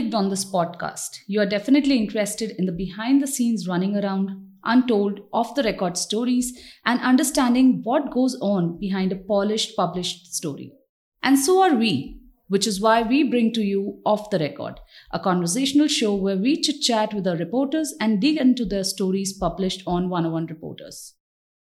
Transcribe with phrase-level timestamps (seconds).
[0.00, 4.30] clicked on this podcast, you are definitely interested in the behind the scenes running around,
[4.64, 10.72] untold, off the record stories, and understanding what goes on behind a polished, published story.
[11.22, 12.18] And so are we,
[12.48, 16.62] which is why we bring to you Off the Record, a conversational show where we
[16.62, 21.12] chit chat with our reporters and dig into their stories published on 101 Reporters.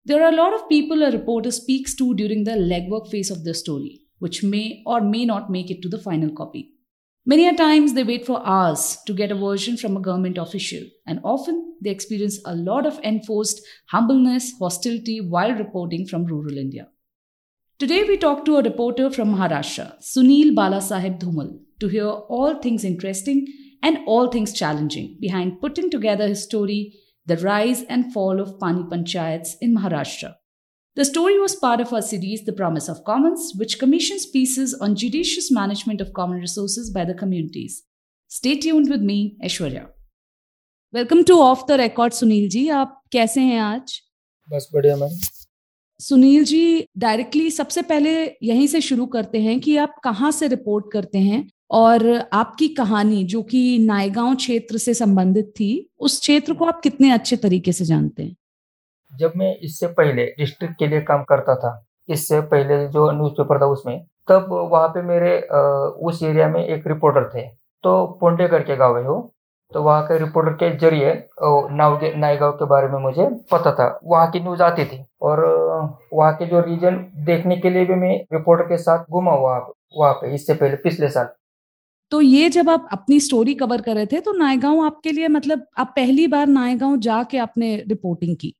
[0.05, 3.43] There are a lot of people a reporter speaks to during the legwork phase of
[3.43, 6.71] their story, which may or may not make it to the final copy.
[7.23, 10.83] Many a times they wait for hours to get a version from a government official,
[11.05, 16.87] and often they experience a lot of enforced humbleness, hostility while reporting from rural India.
[17.77, 22.83] Today we talk to a reporter from Maharashtra, Sunil Balasaheb Dhumal, to hear all things
[22.83, 23.45] interesting
[23.83, 26.93] and all things challenging behind putting together his story,
[27.27, 30.37] The Rise and Fall of Pani Panchayats in Maharashtra.
[30.97, 34.95] The story was part of our series The Promise of Commons, which commissions pieces on
[34.95, 37.83] judicious management of common resources by the communities.
[38.31, 39.87] Stay tuned with me, Aishwarya.
[40.93, 43.93] Welcome to off the record Sunil ji आप कैसे हैं आज
[44.47, 45.09] बस बढ़िया ma'am
[45.99, 46.63] Sunil ji
[46.99, 48.11] directly सबसे पहले
[48.43, 51.41] यहीं से शुरू करते हैं कि आप कहाँ से रिपोर्ट करते हैं
[51.79, 57.11] और आपकी कहानी जो कि नायगांव क्षेत्र से संबंधित थी उस क्षेत्र को आप कितने
[57.11, 58.35] अच्छे तरीके से जानते हैं
[59.11, 61.71] जब मैं इससे पहले डिस्ट्रिक्ट के लिए काम करता था,
[62.09, 65.39] इससे पहले जो न्यूज़पेपर था उसमें, तब वहाँ पे मेरे
[66.07, 67.47] उस एरिया में एक रिपोर्टर थे।
[67.83, 69.31] तो पोंडे करके गाँव है। वो
[69.71, 71.13] तो वहाँ के रिपोर्टर के ज़रिए
[71.71, 75.39] नाव नायगांव के बारे में मुझे पता था। वहाँ की न्यूज़ आती थी और
[76.13, 79.57] वहाँ के जो रीजन देखने के लिए भी मैं रिपोर्टर के साथ घुमा हुआ,
[79.97, 81.29] वहाँ पे इससे पहले, पिछले साल।
[82.11, 85.65] तो ये जब आप अपनी स्टोरी कवर कर रहे थे तो नायगांव आपके लिए मतलब
[85.77, 88.53] आप पहली बार नायगांव जाके आपने रिपोर्टिंग की?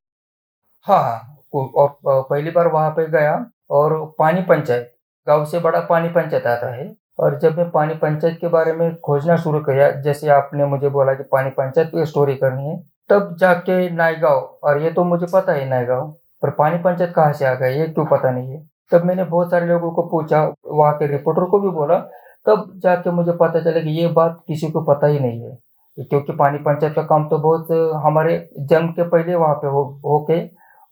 [0.88, 3.34] हाँ हाँ पहली बार वहाँ पे गया
[3.72, 4.92] और पानी पंचायत,
[5.28, 8.96] गाँव से बड़ा पानी पंचायत आता है। और जब मैं पानी पंचायत के बारे में
[8.96, 12.78] खोजना शुरू किया, जैसे आपने मुझे बोला कि पानी पंचायत की स्टोरी करनी है,
[13.10, 16.08] तब जाके नायगांव, और ये तो मुझे पता है नायगांव,
[16.44, 19.52] पर पानी पंचायत कहाँ से आ गया, ये क्यों पता नहीं है। तब मैंने बहुत
[19.52, 22.00] सारे लोगों को पूछा, वहाँ के रिपोर्टर को भी बोला,
[22.46, 25.58] तब जाके मुझे पता चला कि ये बात किसी को पता ही नहीं है।
[25.98, 27.72] क्योंकि पानी पंचायत का काम तो बहुत
[28.06, 30.40] हमारे जन्म के पहले वहाँ पे हो, होके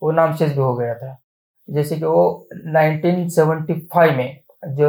[0.02, 1.16] वो नाम नामशेष भी हो गया था।
[1.68, 4.40] जैसे कि वो 1975 में
[4.76, 4.88] जो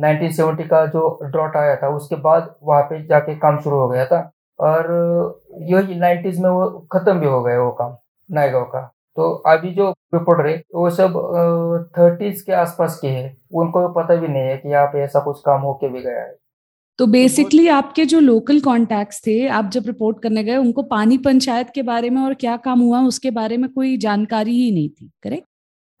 [0.00, 4.06] 1970 का जो ड्रॉट आया था, उसके बाद वहाँ पे जाके काम शुरू हो गया
[4.06, 4.18] था
[4.58, 7.96] और यही नाइन्टीज में वो खत्म भी हो गया वो काम,
[8.30, 8.80] नायगांव का।
[9.16, 11.12] तो अभी जो रिपोर्टर है वो सब
[11.98, 15.40] थर्टीज के आसपास के है। उनको पता भी नहीं है कि यहाँ पे ऐसा कुछ
[15.40, 16.34] काम होके भी गया है।
[16.98, 21.70] तो बेसिकली आपके जो लोकल कॉन्टैक्ट्स थे आप जब रिपोर्ट करने गए उनको पानी पंचायत
[21.74, 25.10] के बारे में और क्या काम हुआ उसके बारे में कोई जानकारी ही नहीं थी
[25.22, 25.46] करेक्ट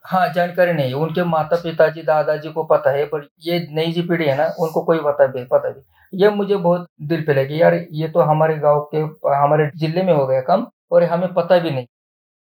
[0.04, 4.24] हाँ जानकारी नहीं। उनके माता पिताजी दादाजी को पता है पर ये नई जी पीढ़ी
[4.24, 7.74] है ना उनको कोई पता भी पता भी। ये मुझे बहुत दिल पे लगी यार
[7.92, 8.98] ये तो हमारे गाँव के
[9.36, 11.86] हमारे ज़िले में हो गया कम और हमें पता भी नहीं।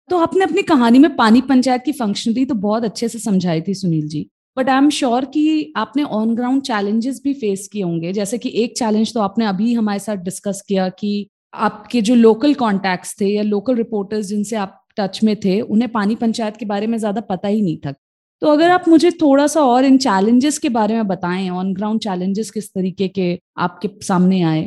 [0.09, 3.73] तो आपने अपनी कहानी में पानी पंचायत की फंक्शनलिटी तो बहुत अच्छे से समझाई थी
[3.73, 4.29] Sunil ji.
[4.57, 8.49] But I am sure कि आपने ऑन ग्राउंड चैलेंजेस भी फेस किए होंगे। जैसे कि
[8.63, 13.25] एक चैलेंज तो आपने अभी हमारे साथ डिस्कस किया कि आपके जो लोकल कॉन्टैक्ट्स थे
[13.25, 17.21] या लोकल रिपोर्टर्स जिनसे आप टच में थे, उन्हें पानी पंचायत के बारे में ज़्यादा
[17.21, 17.93] पता ही नहीं था।
[18.41, 21.99] तो अगर आप मुझे थोड़ा सा और इन चैलेंजेस के बारे में बताएँ ऑन ग्राउंड
[22.01, 24.61] चैलेंजेस किस तरीके के आपके सामने आए?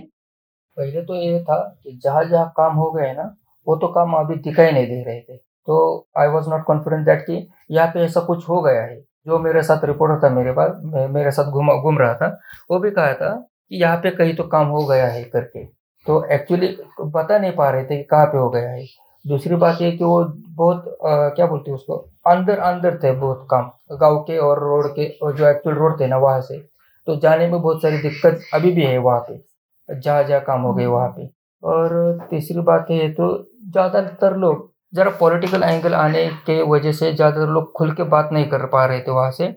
[0.76, 3.34] पहले तो ये था कि जहाँ जहाँ काम हो गए ना,
[3.66, 7.20] वो तो काम अभी दिखाई नहीं दे रहे थे। तो I was not confident that
[7.20, 10.80] कि यहाँ पे ऐसा कुछ हो गया है। जो मेरे साथ रिपोर्टर था मेरे पास
[11.10, 12.28] मेरे साथ घूम घूम रहा था
[12.70, 13.30] वो भी कहा था
[13.70, 15.64] कि यहाँ पे कहीं तो काम हो गया है करके।
[16.06, 16.68] तो एक्चुअली
[17.02, 18.84] बता नहीं पा रहे थे कि कहाँ पे हो गया है।
[19.24, 21.96] दूसरी बात ये कि वो बहुत आ, क्या बोलते हैं उसको
[22.26, 26.06] अंदर अंदर थे बहुत काम गाँव के और रोड के और जो एक्चुअल रोड थे
[26.06, 26.58] ना वहाँ से।
[27.06, 30.74] तो जाने में बहुत सारी दिक्कत अभी भी है वहाँ पे जहाँ जहाँ काम हो
[30.74, 31.28] गए वहाँ पे।
[31.62, 37.50] और तीसरी बात है तो ज़्यादातर लोग जरा पॉलिटिकल एंगल आने के वजह से ज़्यादातर
[37.50, 39.54] लोग खुल के बात नहीं कर पा रहे थे वहाँ से।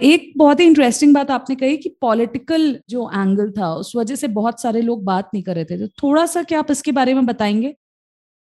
[0.00, 4.28] एक बहुत ही इंटरेस्टिंग बात आपने कही कि पॉलिटिकल जो एंगल था उस वजह से
[4.30, 7.14] बहुत सारे लोग बात नहीं कर रहे थे। तो थोड़ा सा क्या आप इसके बारे
[7.14, 7.74] में बताएँगे?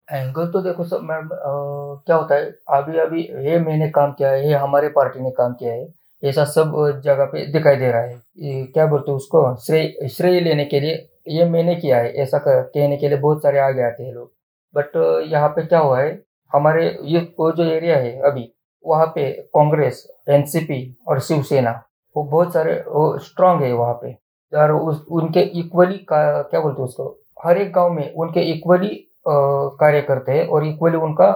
[0.09, 4.49] एंगल तो देखो सब मैम क्या होता है अभी अभी ये मैंने काम किया है
[4.49, 5.87] ये हमारे पार्टी ने काम किया है
[6.23, 10.41] ऐसा सब जगह पे दिखाई दे रहा है। ये क्या बोलते हैं उसको श्रेय श्रेय
[10.41, 14.03] लेने के लिए ये मैंने किया है ऐसा कहने के लिए बहुत सारे आगे आते
[14.03, 14.32] हैं लोग।
[14.75, 16.21] बट uh, यहाँ पे क्या हुआ है?
[16.50, 18.50] हमारे ये वो जो एरिया है अभी
[18.85, 20.79] वहाँ पे कांग्रेस एनसीपी
[21.09, 21.71] और शिवसेना
[22.17, 24.12] वो बहुत सारे वो स्ट्रांग है वहाँ पे।
[24.53, 27.06] और उस उनके इक्वली क्या बोलते हैं उसको?
[27.44, 28.88] हर एक गाँव में उनके इक्वली
[29.26, 31.29] कार्य करते हैं और इक्वली उनका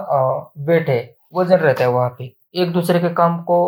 [0.59, 0.99] वेट है
[1.35, 3.59] वज़न रहता है वहाँ पे। एक दूसरे के काम को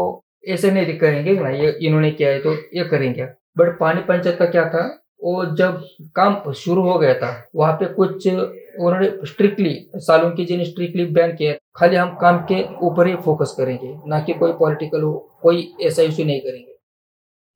[0.43, 3.27] ऐसे नहीं करेंगे ना ये इन्होंने किया है तो ये करेंगे।
[3.57, 4.87] बट पानी पंचायत का क्या था?
[5.23, 5.81] वो जब
[6.15, 8.27] काम शुरू हो गया था वहाँ पे कुछ
[8.79, 13.53] उन्होंने स्ट्रिक्टली सालुंकी जी ने स्ट्रिक्टली बैन किया खाली हम काम के ऊपर ही फोकस
[13.57, 16.75] करेंगे ना कि कोई पॉलिटिकल हो कोई ऐसा इशू नहीं करेंगे।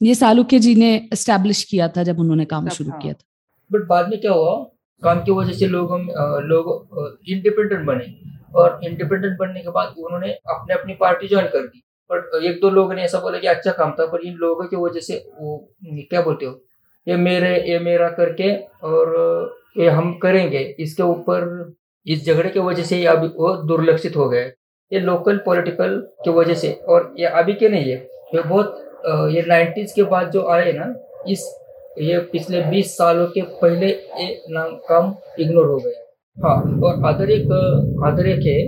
[0.02, 3.24] ये सालुके जी ने एस्टेब्लिश किया था जब उन्होंने काम शुरू हाँ। किया था।
[3.72, 4.56] बट बाद में क्या हुआ?
[5.04, 6.08] काम की वजह से लोग हम
[6.44, 8.14] लोग इंडिपेंडेंट बने
[8.56, 12.70] और इंडिपेंडेंट बनने के बाद उन्होंने अपने अपनी पार्टी ज्वाइन कर दी। पर एक दो
[12.70, 15.58] लोगों ने ऐसा बोला कि अच्छा काम था पर इन लोगों की वजह से वो
[15.84, 16.54] क्या बोलते हो?
[17.08, 18.52] ये मेरे, ये मेरा करके
[18.84, 19.16] और
[19.78, 21.74] ये हम करेंगे। इसके ऊपर,
[22.06, 24.46] इस झगड़े की वजह से अभी वो दुर्लक्षित हो गए।
[24.92, 27.98] ये लोकल पॉलिटिकल की वजह से और ये अभी के नहीं है।
[28.36, 28.82] ये बहुत
[29.32, 30.94] ये नाइन्टीज के बाद जो आए ना,
[31.28, 31.42] इस,
[32.02, 36.02] ये पिछले 20 सालों के पहले ये नाम काम इग्नोर हो गया।
[36.38, 37.52] हाँ और अदर एक
[38.06, 38.60] अदर एक है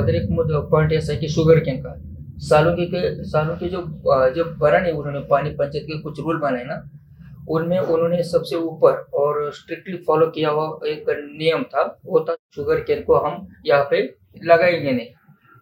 [0.00, 0.26] अदर एक
[0.70, 1.94] पॉइंट ऐसा है कि शुगर कैन का।
[2.48, 3.80] सालों के सालों के जो
[4.34, 6.82] जो बना नहीं, उन्होंने पानी पंचायत के कुछ रूल बनाए ना
[7.48, 12.80] उनमें उन्होंने सबसे ऊपर और स्ट्रिक्टली फॉलो किया हुआ एक नियम था, वो था शुगर
[12.82, 14.02] केन को हम यहाँ पे
[14.44, 15.08] लगाएँगे नहीं।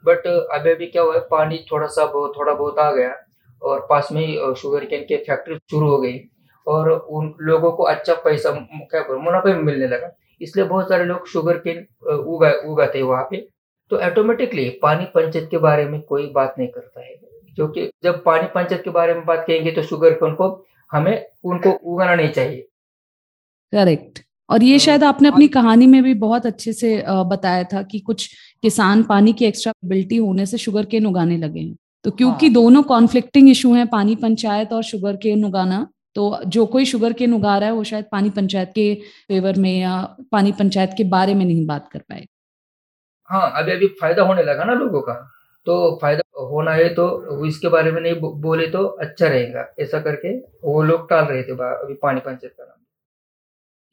[0.05, 3.15] बट अभी अभी क्या हुआ पानी थोड़ा सा थोड़ा बहुत आ गया
[3.63, 6.21] और पास में शुगर केन की फैक्ट्री शुरू हो गई
[6.67, 8.51] और उन लोगों को अच्छा पैसा
[8.85, 10.11] क्या मुनाफा मिलने लगा।
[10.41, 13.47] इसलिए बहुत सारे लोग शुगर केन उगा, उगाते वहाँ पे।
[13.91, 17.15] तो ऑटोमेटिकली पानी पंचायत के बारे में कोई बात नहीं करता है,
[17.57, 20.49] क्योंकि जब पानी पंचायत के बारे में बात कहेंगे तो शुगर केन को
[20.93, 22.69] हमें उनको उगाना नहीं चाहिए।
[23.73, 24.19] करेक्ट।
[24.51, 28.35] और ये शायद आपने अपनी कहानी में भी बहुत अच्छे से बताया था कि कुछ
[28.63, 32.55] किसान पानी की एक्स्ट्रा एक्स्ट्राबिलिटी होने से शुगर केन उगाने लगे हैं। तो क्योंकि हाँ।
[32.55, 37.35] दोनों कॉन्फ्लिक्टिंग इशू हैं पानी पंचायत और शुगर केन उगाना तो जो कोई शुगर केन
[37.35, 38.95] उगा रहा है वो शायद पानी पंचायत के
[39.29, 42.27] फेवर में या पानी पंचायत के बारे में नहीं बात कर पाए
[43.25, 45.38] हाँ अभी अभी फ़ायदा होने लगा ना लोगों का।
[45.69, 50.37] तो फ़ायदा होना है तो इसके बारे में नहीं बोले तो अच्छा रहेगा। ऐसा करके
[50.65, 52.75] वो लोग टाल रहे थे अभी पानी पंचायत का नाम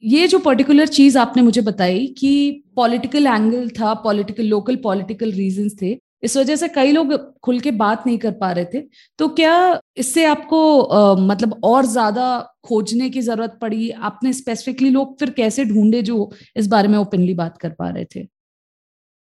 [0.02, 2.30] ये जो पर्टिकुलर चीज़ आपने मुझे बताई कि
[2.76, 7.12] पॉलिटिकल एंगल था पॉलिटिकल लोकल पॉलिटिकल रीजंस थे इस वजह से कई लोग
[7.44, 8.80] खुल के बात नहीं कर पा रहे थे।
[9.18, 12.28] तो क्या इससे आपको आ, मतलब और ज़्यादा
[12.68, 13.90] खोजने की ज़रूरत पड़ी?
[13.90, 18.04] आपने स्पेसिफिकली लोग फिर कैसे ढूंढे जो इस बारे में ओपनली बात कर पा रहे
[18.14, 18.26] थे?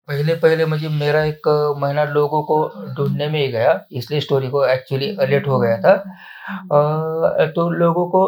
[0.08, 1.48] पहले पहले मुझे मेरा एक
[1.82, 2.56] महीना लोगों को
[2.98, 8.06] ढूँढने में ही गया इसलिए स्टोरी को एक्चुअली लेट हो गया था। आ, तो लोगों
[8.10, 8.24] को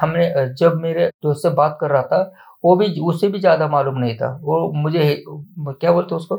[0.00, 0.24] हमने
[0.58, 2.22] जब मेरे दोस्त से बात कर रहा था
[2.64, 6.36] वो भी उससे भी ज़्यादा मालूम नहीं था। वो मुझे क्या बोलते उसको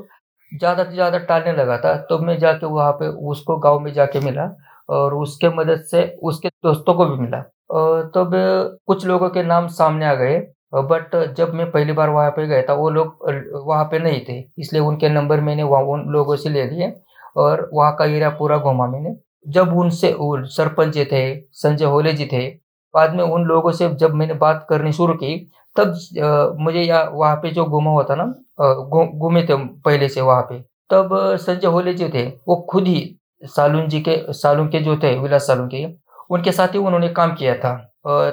[0.51, 4.19] ज़्यादा से ज़्यादा टालने लगा था। तो मैं जाके वहाँ पे उसको गाँव में जाके
[4.19, 4.49] मिला
[4.89, 9.67] और उसके मदद से उसके दोस्तों को भी मिला। तब तो कुछ लोगों के नाम
[9.71, 10.39] सामने आ गए।
[10.73, 14.39] बट जब मैं पहली बार वहाँ पे गया था, वो लोग वहाँ पे नहीं थे,
[14.59, 16.93] इसलिए उनके नंबर मैंने वहाँ, उन लोगों से ले लिए
[17.37, 19.15] और वहाँ का एरिया पूरा घूमा मैंने।
[19.47, 20.15] जब उनसे
[20.47, 22.47] सरपंच जी थे, संजय होले जी थे,
[22.93, 25.35] बाद में उन लोगों से जब मैंने बात करनी शुरू की,
[25.75, 28.25] तब मुझे या, वहाँ पे जो घूमा हुआ था ना
[28.61, 30.59] घूमे थे पहले से वहाँ पे,
[30.89, 35.17] तब संजय होले जी थे, वो खुद ही सालून जी के, सालून के जो थे,
[35.19, 35.85] विलास सालून के,
[36.29, 37.75] उनके साथ ही उन्होंने काम किया था।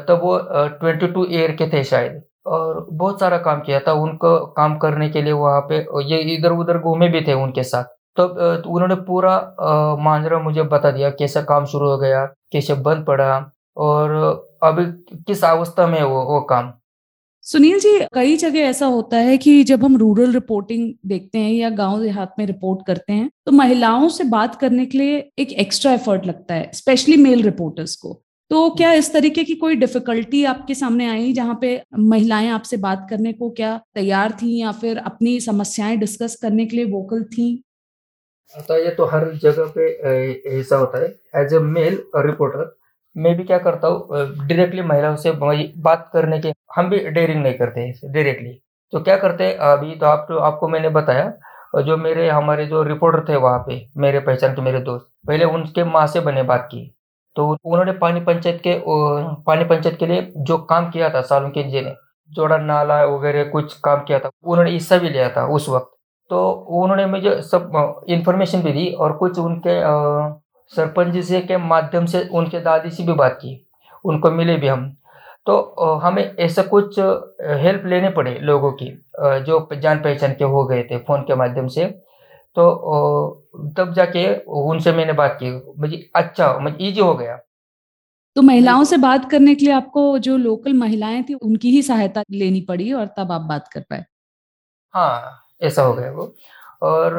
[0.08, 0.38] तब वो
[0.81, 5.08] ट्वेंटी टू ईयर के थे शायद। और बहुत सारा काम किया था उनको काम करने
[5.11, 7.85] के लिए वहाँ पे ये इधर उधर घूमे भी थे उनके साथ।
[8.17, 9.37] तब तो उन्होंने पूरा
[10.00, 14.11] मांजरा मुझे बता दिया कैसा काम शुरू हो गया, कैसे बंद पड़ा और
[14.62, 14.85] अभी
[15.23, 16.73] किस अवस्था में वो वो काम।
[17.47, 21.71] सुनील जी, कई जगह ऐसा होता है कि जब हम रूरल रिपोर्टिंग देखते हैं या
[21.73, 25.92] गाँव देहात में रिपोर्ट करते हैं तो महिलाओं से बात करने के लिए एक एक्स्ट्रा
[25.92, 30.75] एफर्ट लगता है, स्पेशली मेल रिपोर्टर्स को। तो क्या इस तरीके की कोई डिफिकल्टी आपके
[30.75, 31.71] सामने आई जहाँ पे
[32.11, 36.76] महिलाएँ आपसे बात करने को क्या तैयार थी या फिर अपनी समस्याएँ डिस्कस करने के
[36.76, 37.49] लिए वोकल थी?
[38.55, 39.90] तो ये तो हर जगह पे
[40.61, 42.75] ऐसा होता है। एज ए मेल रिपोर्टर
[43.17, 47.55] मैं भी क्या करता हूँ डायरेक्टली महिलाओं से बात करने के, हम भी डेयरिंग नहीं
[47.55, 48.59] करते डायरेक्टली
[48.93, 52.83] तो क्या करते हैं, अभी तो आप तो आपको मैंने बताया जो मेरे, हमारे जो
[52.85, 56.69] रिपोर्टर थे वहाँ पे, मेरे पहचान के मेरे दोस्त, पहले उनके माँ से बने बात
[56.73, 56.90] की।
[57.38, 58.75] तो उन्होंने पानी पंचायत के
[59.47, 61.95] पानी पंचायत के लिए जो काम किया था सालों के जी ने
[62.30, 65.90] जोड़ा नाला वगैरह कुछ काम किया था, उन्होंने हिस्सा भी लिया था उस वक्त।
[66.30, 69.78] तो उन्होंने मुझे सब इंफॉर्मेशन भी दी और कुछ उनके
[70.73, 73.54] सरपंच जी से के माध्यम से उनके दादी से भी बात की,
[74.04, 74.88] उनको मिले भी हम।
[75.47, 78.90] तो हमें ऐसा कुछ हेल्प लेने पड़े लोगों की
[79.47, 81.85] जो जान पहचान के हो गए थे फ़ोन के माध्यम से।
[82.57, 83.45] तो
[83.76, 84.26] तब जाके
[84.62, 85.50] उनसे मैंने बात की।
[85.81, 87.37] मुझे अच्छा मुझे ईजी हो गया।
[88.37, 92.23] तो महिलाओं से बात करने के लिए आपको जो लोकल महिलाएँ थी उनकी ही सहायता
[92.33, 94.05] लेनी पड़ी और तब आप बात कर पाए?
[94.95, 96.35] हाँ ऐसा हो गया वो।
[96.83, 97.12] और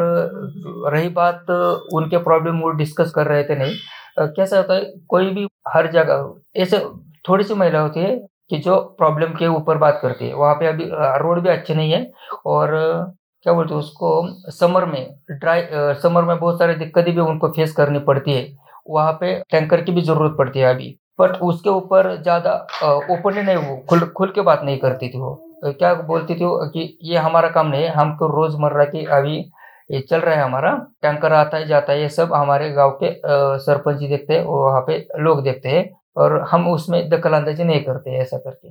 [0.93, 1.49] रही बात
[1.95, 3.75] उनके प्रॉब्लम वो डिस्कस कर रहे थे नहीं।
[4.35, 6.79] कैसा होता है कोई भी हर जगह ऐसे
[7.29, 8.15] थोड़ी सी महिला होती है
[8.51, 10.85] कि जो प्रॉब्लम के ऊपर बात करती है। वहाँ पे अभी
[11.23, 12.11] रोड भी अच्छे नहीं है
[12.47, 12.75] और
[13.45, 15.61] क्या बोलते हैं उसको समर में ड्राई
[16.01, 18.47] समर में बहुत सारी दिक्कतें भी उनको फेस करनी पड़ती है।
[18.89, 22.53] वहाँ पे टैंकर की भी ज़रूरत पड़ती है अभी। बट उसके ऊपर ज़्यादा
[23.11, 25.33] ओपनली नहीं वो खुल खुल के बात नहीं करती थी वो।
[25.65, 29.37] क्या बोलती थी वो कि ये हमारा काम नहीं है हमको रोज़मर्रा की अभी
[29.89, 33.13] ये चल रहा है हमारा टैंकर आता है जाता है ये सब हमारे गाँव के
[33.63, 37.83] सरपंच जी देखते हैं वहाँ पे लोग देखते हैं और हम उसमें दखल अंदाजी नहीं
[37.83, 38.69] करते ऐसा करके।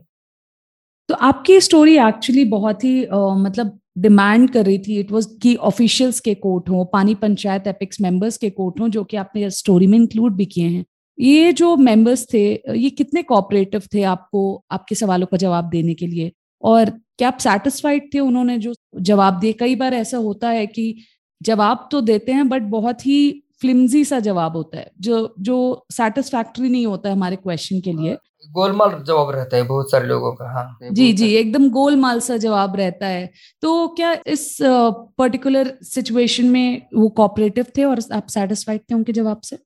[1.09, 5.57] तो आपकी स्टोरी एक्चुअली बहुत ही आ, मतलब डिमांड कर रही थी इट वाज की
[5.57, 9.87] ऑफिशियल्स के कोर्ट हों, पानी पंचायत एपिक्स मेंबर्स के कोर्ट हों, जो कि आपने स्टोरी
[9.87, 10.85] में इंक्लूड भी किए हैं।
[11.21, 16.07] ये जो मेंबर्स थे, ये कितने कोऑपरेटिव थे आपको, आपके सवालों का जवाब देने के
[16.07, 16.33] लिए?
[16.63, 19.53] और क्या आप सेटिस्फाइड थे उन्होंने जो जवाब दिए?
[19.53, 20.97] कई बार ऐसा होता है कि
[21.43, 26.69] जवाब तो देते हैं बट बहुत ही फ्लिम्जी सा जवाब होता है जो जो सेटिस्फैक्ट्री
[26.69, 28.17] नहीं होता है हमारे क्वेश्चन के लिए।
[28.51, 32.77] गोलमाल जवाब रहता है बहुत सारे लोगों का हाँ। जी जी एकदम गोलमाल सा जवाब
[32.77, 33.29] रहता है।
[33.63, 39.41] तो क्या इस पर्टिकुलर सिचुएशन में वो कोऑपरेटिव थे और आप सेटिस्फाइड थे उनके जवाब
[39.41, 39.57] से?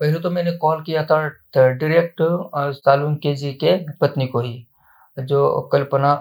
[0.00, 2.22] पहले तो मैंने कॉल किया था डायरेक्ट
[2.74, 4.66] सालुंके जी के पत्नी को ही
[5.16, 6.16] जो कल्पना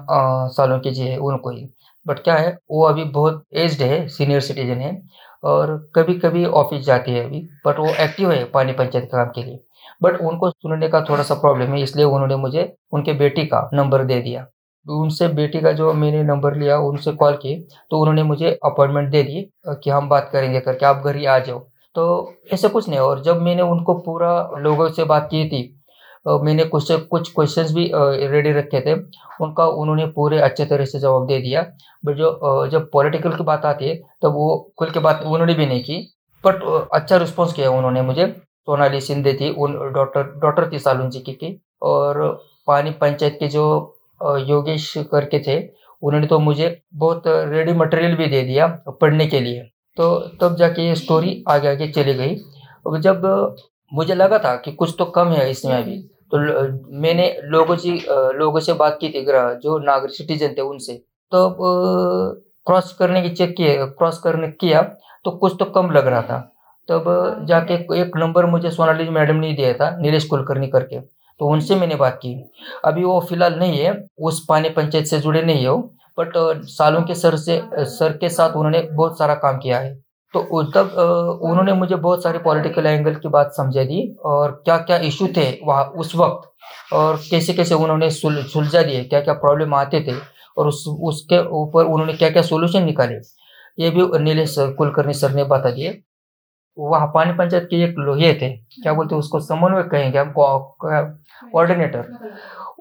[0.51, 1.70] सालुंके जी है उनको ही।
[2.06, 4.92] बट क्या है वो अभी बहुत एज्ड है सीनियर सिटीजन है।
[5.43, 9.43] और कभी कभी ऑफ़िस जाती है अभी बट वो एक्टिव है पानी पंचायत काम के
[9.43, 9.60] लिए।
[10.01, 14.03] बट उनको सुनने का थोड़ा सा प्रॉब्लम है, इसलिए उन्होंने मुझे उनके बेटी का नंबर
[14.03, 14.46] दे दिया।
[14.86, 17.55] उनसे बेटी का जो मैंने नंबर लिया, उनसे कॉल की
[17.91, 19.41] तो उन्होंने मुझे अपॉइंटमेंट दे दी
[19.74, 21.60] कि हम बात करेंगे करके, आप घर ही आ जाओ।
[21.96, 25.62] तो ऐसा कुछ नहीं, और जब मैंने उनको पूरा लोगों से बात की थी
[26.25, 28.93] मैंने कुछ कुछ क्वेश्चंस भी रेडी रखे थे।
[29.41, 31.61] उनका उन्होंने पूरे अच्छे तरह से जवाब दे दिया।
[32.05, 35.65] बट जो जब पॉलिटिकल की बात आती है, तब वो खुल के बात उन्होंने भी
[35.65, 35.97] नहीं की।
[36.43, 38.27] बट अच्छा रिस्पॉन्स किया उन्होंने मुझे।
[38.67, 42.21] सोनाली सिंधे थी, उन डॉक्टर डॉक्टर थी सालून जी की और
[42.67, 43.63] पानी पंचायत के जो
[44.21, 45.59] योगेश करके थे,
[46.01, 48.67] उन्होंने तो मुझे बहुत रेडी मटेरियल भी दे दिया
[49.01, 49.61] पढ़ने के लिए।
[49.97, 52.35] तो तब जाके ये स्टोरी आगे आगे चली गई।
[52.99, 53.55] जब
[53.91, 55.98] मुझे लगा था कि कुछ तो कम है इसमें अभी
[56.31, 56.38] तो
[57.01, 57.91] मैंने लोगों से
[58.38, 60.93] लोगों से बात की थी जो नागरिक सिटीजन थे उनसे।
[61.31, 61.50] तो
[62.67, 64.81] क्रॉस करने की चेक किए क्रॉस करने किया
[65.25, 66.39] तो कुछ तो कम लग रहा था।
[66.89, 71.75] तब जाके एक नंबर मुझे सोनाली मैडम ने दिया था, नीलेश कुलकर्णी करके। तो उनसे
[71.75, 72.34] मैंने बात की।
[72.86, 75.77] अभी वो फ़िलहाल नहीं है उस पानी पंचायत से जुड़े नहीं हो
[76.17, 76.34] बट
[76.69, 79.93] सालों के सर से सर के साथ उन्होंने बहुत सारा काम किया है।
[80.33, 80.91] तो तब
[81.43, 85.50] उन्होंने मुझे बहुत सारे पॉलिटिकल एंगल की बात समझा दी और क्या क्या इशू थे
[85.63, 90.13] वहाँ उस वक्त और कैसे कैसे उन्होंने सुलझा दिए क्या क्या प्रॉब्लम आते थे
[90.57, 93.15] और उस, उसके ऊपर उन्होंने क्या क्या सोल्यूशन निकाले,
[93.77, 96.01] ये भी नीलेश कुलकर्णी सर ने बता दिए।
[96.77, 98.50] वहाँ पानी पंचायत के एक लोहे थे,
[98.83, 102.05] क्या बोलते उसको, समन्वय कहेंगे हम कोऑर्डिनेटर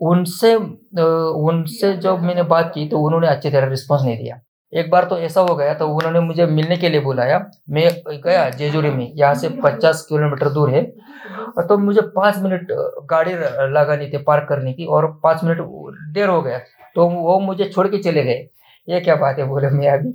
[0.09, 4.41] उनसे उनसे जब मैंने बात की तो उन्होंने अच्छी तरह रिस्पॉन्स नहीं दिया।
[4.73, 7.39] एक बार तो ऐसा हो गया तो उन्होंने मुझे मिलने के लिए बुलाया।
[7.71, 10.83] मैं गया जेजुरी में, यहाँ से पचास किलोमीटर दूर है।
[11.61, 12.69] तो मुझे पाँच मिनट
[13.11, 13.33] गाड़ी
[13.71, 15.59] लगानी थी, पार्क करने की, और पाँच मिनट
[16.15, 16.59] देर हो गया।
[16.97, 18.49] तो वो मुझे छोड़ के चले गए।
[18.89, 20.13] ये क्या बात है बोले मैं अभी।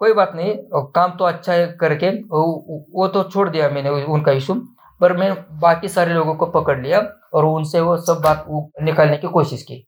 [0.00, 0.54] कोई बात नहीं
[0.94, 4.54] काम तो अच्छा है करके, वो तो छोड़ दिया मैंने उनका इशू।
[5.00, 6.98] पर मैं बाकी सारे लोगों को पकड़ लिया,
[7.34, 8.46] और उनसे वो सब बात
[8.82, 9.84] निकालने की कोशिश की।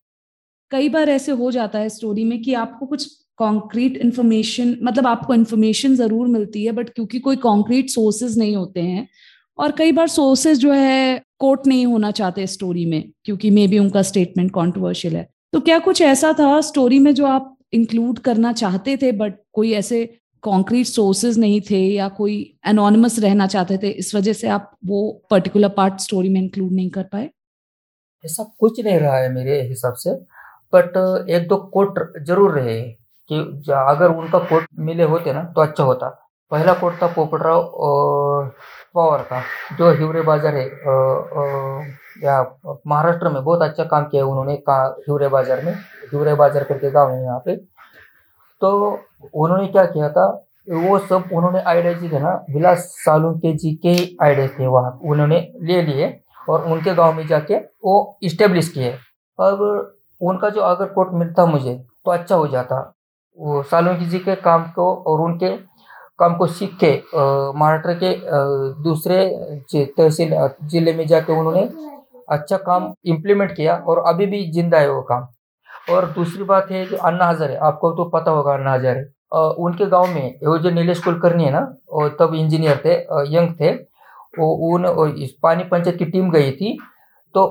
[0.72, 5.34] कई बार ऐसे हो जाता है स्टोरी में कि आपको कुछ कॉन्क्रीट इन्फॉर्मेशन मतलब आपको
[5.34, 9.06] इन्फॉर्मेशन ज़रूर मिलती है बट क्योंकि कोई कॉन्क्रीट सोर्सेज नहीं होते हैं,
[9.58, 13.78] और कई बार सोर्सेज जो है कोट नहीं होना चाहते स्टोरी में, क्योंकि मे बी
[13.78, 18.52] उनका स्टेटमेंट कॉन्ट्रोवर्शियल है। तो क्या कुछ ऐसा था स्टोरी में जो आप इंक्लूड करना
[18.54, 20.04] चाहते थे बट कोई ऐसे
[20.44, 22.34] कॉन्क्रीट सोर्सेज नहीं थे, या कोई
[22.68, 25.00] एनोनिमस रहना चाहते थे, इस वजह से आप वो
[25.30, 27.30] पर्टिकुलर पार्ट स्टोरी में इंक्लूड नहीं कर पाए?
[28.24, 30.14] ऐसा कुछ नहीं रहा है मेरे हिसाब से
[30.72, 30.96] बट
[31.30, 32.80] एक दो कोट ज़रूर रहे।
[33.30, 33.38] कि
[33.72, 36.08] अगर उनका कोट मिले होते ना तो अच्छा होता।
[36.52, 37.62] पहला कोट था पोपटराव
[38.94, 39.40] पवार का,
[39.78, 40.64] जो हिवरे बाज़ार है
[42.22, 42.40] या
[42.86, 45.72] महाराष्ट्र में बहुत अच्छा काम किया उन्होंने हिवरे बाज़ार में,
[46.12, 47.56] हिवरे बाज़ार करके गाँव है यहाँ पे।
[48.60, 48.70] तो
[49.34, 50.26] उन्होंने क्या किया था,
[50.68, 54.98] वो सब उन्होंने आइडिया जी थे ना, विलास सालुंके जी के ही आइडिया थे वहाँ,
[55.04, 56.18] उन्होंने ले लिए
[56.48, 58.90] और उनके गाँव में जाके वो इस्टेब्लिश किए।
[59.38, 59.60] अब
[60.20, 62.80] उनका जो अगर कोट मिलता मुझे तो अच्छा हो जाता।
[63.38, 65.50] वो सालुंकी जी के काम को और उनके
[66.18, 66.92] काम को सीख के
[67.58, 68.14] महाराष्ट्र के
[68.82, 69.18] दूसरे
[69.74, 70.34] तहसील
[70.70, 71.68] ज़िले में जाके उन्होंने
[72.34, 75.26] अच्छा काम इम्प्लीमेंट किया और अभी भी ज़िंदा है वो काम।
[75.94, 79.04] और दूसरी बात है जो अन्ना हजारे आपको तो पता होगा अन्ना हजारे
[79.64, 81.60] उनके गाँव में वो जो नीलेश कुलकर्णी है ना
[81.92, 82.94] वो तब इंजीनियर थे
[83.36, 83.72] यंग थे,
[84.38, 84.84] वो उन
[85.42, 86.78] पानी पंचायत की टीम गई थी
[87.36, 87.42] तो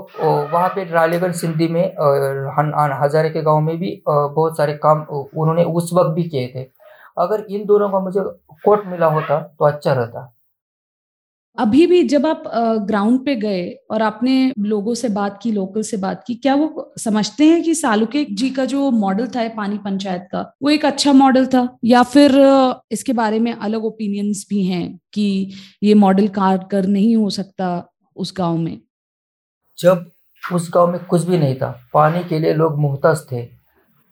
[0.52, 1.84] वहाँ पे रालेगंज सिंधी में
[3.02, 6.64] हजारे के गाँव में भी बहुत सारे काम उन्होंने उस वक्त भी किए थे।
[7.18, 8.22] अगर इन दोनों का मुझे
[8.66, 10.32] कोट मिला होता तो अच्छा रहता।
[11.58, 12.44] अभी भी जब आप
[12.88, 16.94] ग्राउंड पे गए और आपने लोगों से बात की, लोकल से बात की, क्या वो
[17.00, 21.14] समझते हैं कि सालुके जी का जो मॉडल था, पानी पंचायत का, वो एक अच्छा
[21.14, 21.68] मॉडल था?
[21.86, 22.36] या फिर
[22.92, 25.52] इसके बारे में अलग ओपिनियंस भी हैं कि
[25.84, 27.70] ये मॉडल कारगर नहीं हो सकता
[28.18, 28.78] उस गाँव में?
[29.80, 30.06] जब
[30.44, 33.42] उस गाँव में कुछ भी नहीं था, पानी के लिए लोग मुहताज थे।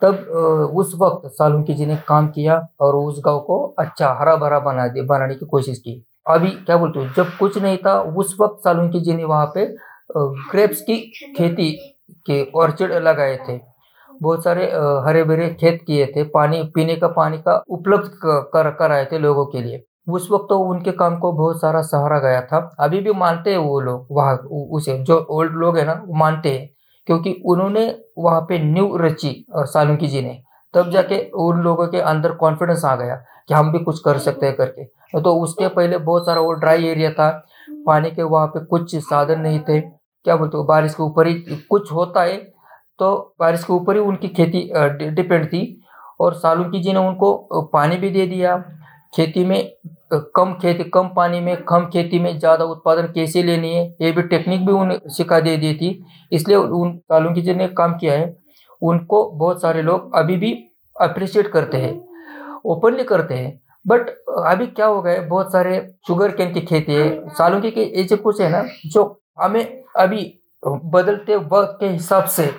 [0.02, 4.60] तब उस वक्त सालुंकी जी ने काम किया और उस गाँव को अच्छा हरा भरा
[4.60, 8.36] बना दिया बनाने की कोशिश की। अभी क्या बोलते हो, जब कुछ नहीं था, उस
[8.42, 9.66] वक्त सालुंकी जी ने वहाँ पे
[10.52, 10.98] ग्रेप्स की
[11.38, 11.72] खेती
[12.26, 13.60] के ऑर्चिड लगाए थे।
[14.12, 14.66] बहुत सारे
[15.06, 19.46] हरे भरे खेत किए थे, पानी, पीने का पानी का उपलब्ध कर, कराए थे लोगों
[19.46, 23.12] के लिए। उस वक्त तो उनके काम को बहुत सारा सहारा गया था। अभी भी
[23.12, 26.70] मानते हैं वो लोग, वहाँ उसे, जो ओल्ड लोग है ना, वो मानते हैं।
[27.06, 30.42] क्योंकि उन्होंने वहाँ पे न्यू रची सालुंकी जी ने।
[30.74, 33.16] तब जाके उन लोगों के अंदर कॉन्फिडेंस आ गया
[33.48, 34.84] कि हम भी कुछ कर सकते हैं करके।
[35.22, 37.46] तो उसके पहले बहुत सारा वो ड्राई एरिया था।
[37.86, 39.82] पानी के वहाँ पे कुछ साधन नहीं थे।
[40.26, 41.34] क्या बोलते हो, बारिश के ऊपर ही
[41.70, 42.54] कुछ होता है।
[43.00, 44.72] तो बारिश के ऊपर ही उनकी खेती
[45.10, 45.80] डिपेंड थी।
[46.20, 47.34] और सालुकी जी ने उनको
[47.74, 48.64] पानी भी दे दिया।
[49.14, 49.74] खेती में
[50.36, 54.22] कम खेती, कम पानी में, कम खेती में ज़्यादा उत्पादन कैसे लेनी है, ये भी
[54.24, 58.36] टेक्निक भी उन्हें सिखा दे दी थी। इसलिए उन सालुकी जी ने काम किया है,
[58.82, 60.54] उनको बहुत सारे लोग अभी भी
[60.96, 61.94] अप्रिशिएट करते हैं
[62.66, 67.30] ओपनली करते हैं। बट अभी क्या हो गया बहुत सारे शुगर कैन की खेती है
[67.30, 72.52] सालों की ऐसे कुछ है ना, जो हमें अभी बदलते वक्त के हिसाब से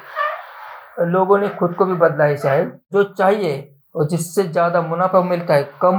[1.03, 5.55] लोगों ने खुद को भी बदला है शायद, जो चाहिए। और जिससे ज़्यादा मुनाफा मिलता
[5.55, 5.97] है कम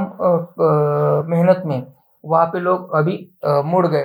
[1.29, 1.81] मेहनत में
[2.23, 3.17] वहाँ पे लोग अभी
[3.65, 4.03] मुड़ गए।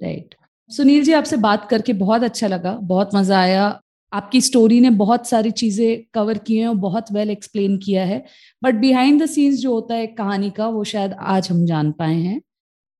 [0.00, 0.34] राइट
[0.70, 3.66] सुनील जी आपसे बात करके बहुत अच्छा लगा बहुत मज़ा आया।
[4.12, 8.22] आपकी स्टोरी ने बहुत सारी चीज़ें कवर की हैं और बहुत वेल एक्सप्लेन किया है।
[8.62, 12.14] बट बिहाइंड द सीन्स जो होता है कहानी का वो शायद आज हम जान पाए
[12.14, 12.40] हैं।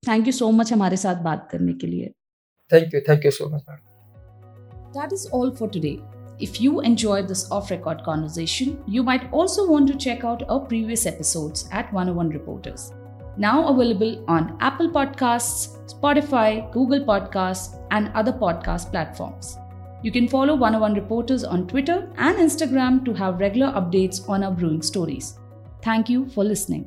[0.02, 2.12] थैंक यू सो मच हमारे साथ बात करने के लिए।
[2.70, 3.64] Thank you thank you so much
[4.96, 5.96] that is all for today.
[6.40, 10.60] If you enjoyed this off record conversation, you might also want to check out our
[10.60, 12.92] previous episodes at 101 Reporters.
[13.36, 19.56] Now available on Apple Podcasts, Spotify, Google Podcasts, and other podcast platforms.
[20.02, 24.52] You can follow 101 Reporters on Twitter and Instagram to have regular updates on our
[24.52, 25.38] brewing stories.
[25.82, 26.86] Thank you for listening.